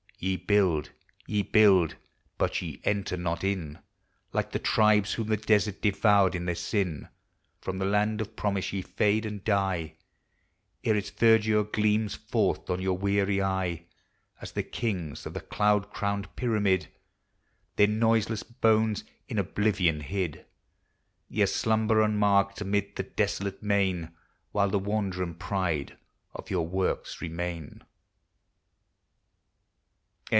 [0.23, 0.91] Ye build—
[1.27, 1.95] ve build—
[2.37, 3.79] but ve enter not in,
[4.33, 7.07] Like the tribes whom the desert devoured in their sin;
[7.59, 9.95] From the land of promise ye fade and die
[10.83, 13.85] Ere its verdure gleams forth on your weary eye:
[14.39, 16.89] As the kings of the cloud crowned pyramid,
[17.77, 20.45] Their noiseless bones in oblivion hid,
[21.29, 24.11] Ye slumber unmarked mid the desolate main,
[24.51, 25.97] While the wonder and pride
[26.35, 27.81] of your works re main.